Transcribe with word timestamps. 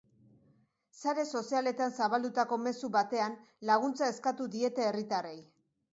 Sare 1.01 1.25
sozialetan 1.39 1.93
zabaldutako 1.99 2.59
mezu 2.63 2.91
batean, 2.97 3.35
laguntza 3.73 4.09
eskatu 4.15 4.49
diete 4.57 4.89
herritarrei. 4.91 5.37